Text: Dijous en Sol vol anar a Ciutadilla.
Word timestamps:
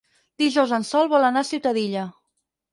Dijous 0.41 0.73
en 0.77 0.85
Sol 0.93 1.13
vol 1.13 1.29
anar 1.29 1.45
a 1.45 1.49
Ciutadilla. 1.53 2.09